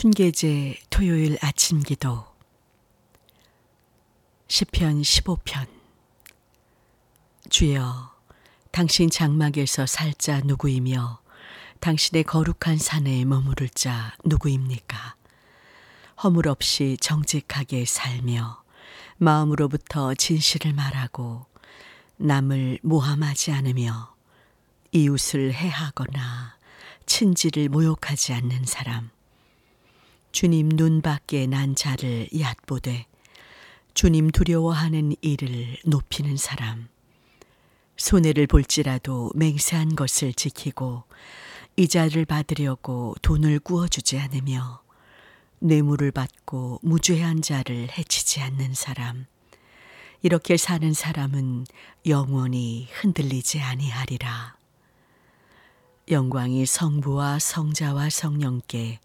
[0.00, 2.24] 춘계제 토요일 아침 기도
[4.46, 5.66] 시편 15편
[7.50, 8.14] 주여
[8.70, 11.18] 당신 장막에서 살 자 누구이며
[11.80, 15.16] 당신의 거룩한 산에 머무를 자 누구입니까?
[16.22, 18.62] 허물 없이 정직하게 살며
[19.16, 21.44] 마음으로부터 진실을 말하고
[22.18, 24.14] 남을 모함하지 않으며
[24.92, 26.56] 이웃을 해하거나
[27.04, 29.10] 친지를 모욕하지 않는 사람
[30.30, 33.06] 주님 눈 밖에 난 자를 얕보되
[33.94, 36.88] 주님 두려워하는 이를 높이는 사람
[37.96, 41.04] 손해를 볼지라도 맹세한 것을 지키고
[41.76, 44.82] 이자를 받으려고 돈을 구워주지 않으며
[45.60, 49.26] 뇌물을 받고 무죄한 자를 해치지 않는 사람
[50.22, 51.64] 이렇게 사는 사람은
[52.06, 54.57] 영원히 흔들리지 아니하리라.
[56.10, 58.98] 영광이 성부와 성자와 성령께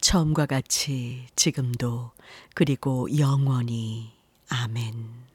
[0.00, 2.12] 처음과 같이 지금도
[2.54, 4.12] 그리고 영원히
[4.48, 5.26] 아멘.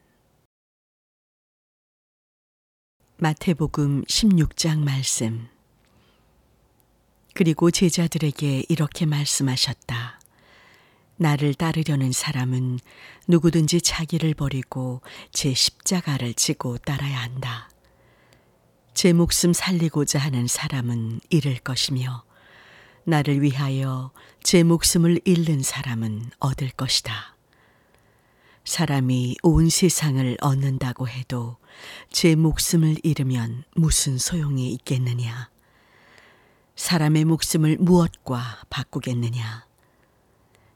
[3.18, 5.48] 마태복음 16장 말씀.
[7.36, 10.20] 그리고 제자들에게 이렇게 말씀하셨다.
[11.18, 12.80] 나를 따르려는 사람은
[13.28, 17.70] 누구든지 자기를 버리고 제 십자가를 지고 따라야 한다.
[18.94, 22.24] 제 목숨 살리고자 하는 사람은 잃을 것이며
[23.06, 24.12] 나를 위하여
[24.44, 27.36] 제 목숨을 잃는 사람은 얻을 것이다.
[28.64, 31.58] 사람이 온 세상을 얻는다고 해도
[32.12, 35.50] 제 목숨을 잃으면 무슨 소용이 있겠느냐?
[36.76, 39.66] 사람의 목숨을 무엇과 바꾸겠느냐?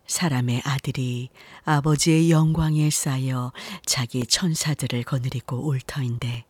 [0.07, 1.29] 사람의 아들이
[1.63, 3.51] 아버지의 영광에 쌓여
[3.85, 6.45] 자기 천사들을 거느리고 올 터인데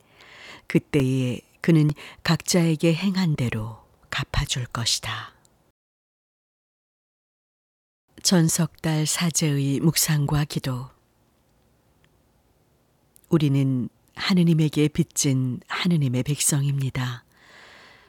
[0.68, 1.90] 그때에 그는
[2.22, 3.80] 각자에게 행한 대로
[4.12, 5.34] 갚아줄 것이다.
[8.22, 10.92] 전석달 사제의 묵상과 기도
[13.30, 17.26] 우리는 하느님에게 빚진 하느님의 백성입니다.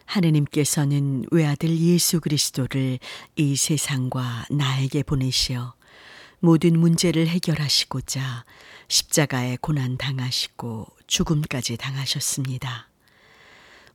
[0.04, 2.98] 하느님께서는 외아들 예수 그리스도를
[3.36, 5.72] 이 세상과 나에게 보내시어
[6.40, 8.44] 모든 문제를 해결하시고자
[8.88, 12.90] 십자가에 고난 당하시고 죽음까지 당하셨습니다.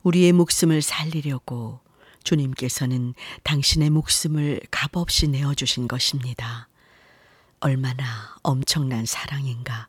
[0.02, 1.80] 우리의 목숨을 살리려고
[2.24, 6.68] 주님께서는 당신의 목숨을 값없이 내어주신 것입니다.
[7.60, 9.88] 얼마나 엄청난 사랑인가.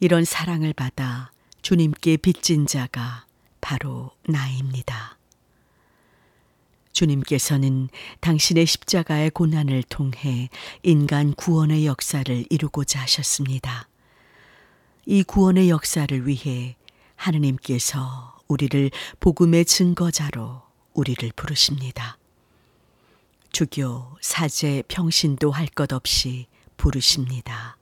[0.00, 1.30] 이런 사랑을 받아
[1.62, 3.24] 주님께 빚진 자가
[3.60, 5.16] 바로 나입니다.
[6.92, 7.88] 주님께서는
[8.20, 10.48] 당신의 십자가의 고난을 통해
[10.82, 13.88] 인간 구원의 역사를 이루고자 하셨습니다.
[15.06, 16.76] 이 구원의 역사를 위해
[17.16, 18.90] 하느님께서 우리를
[19.20, 20.62] 복음의 증거자로
[20.94, 22.18] 우리를 부르십니다.
[23.52, 26.46] 주교, 사제, 평신도 할 것 없이
[26.76, 27.76] 부르십니다.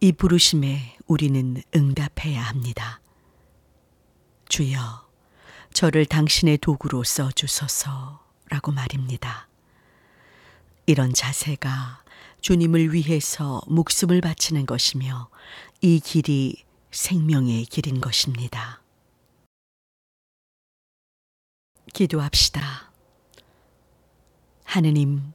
[0.00, 3.00] 이 부르심에 우리는 응답해야 합니다.
[4.48, 5.06] 주여,
[5.72, 9.48] 저를 당신의 도구로 써 주소서라고 말입니다.
[10.86, 12.02] 이런 자세가
[12.40, 15.28] 주님을 위해서 목숨을 바치는 것이며
[15.80, 18.80] 이 길이 생명의 길인 것입니다.
[21.96, 22.92] 기도합시다.
[24.64, 25.32] 하느님,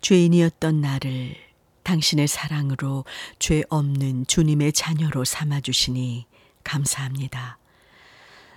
[0.00, 1.36] 죄인이었던 나를
[1.82, 3.04] 당신의 사랑으로
[3.38, 6.26] 죄 없는 주님의 자녀로 삼아주시니
[6.64, 7.58] 감사합니다.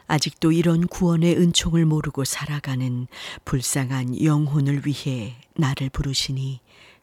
[0.08, 3.08] 아직도 이런 구원의 은총을 모르고 살아가는
[3.44, 6.62] 불쌍한 영혼을 위해 나를 부르시니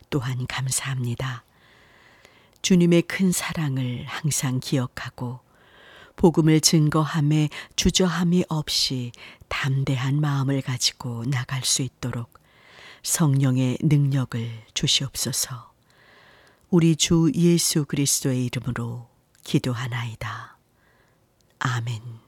[0.08, 1.44] 또한 감사합니다.
[2.62, 5.45] 주님의 큰 사랑을 항상 기억하고
[6.16, 9.12] 복음을 증거함에 주저함이 없이
[9.48, 12.32] 담대한 마음을 가지고 나갈 수 있도록
[13.02, 15.72] 성령의 능력을 주시옵소서.
[16.70, 19.08] 우리 주 예수 그리스도의 이름으로
[19.44, 20.56] 기도하나이다.
[21.60, 22.25] 아멘.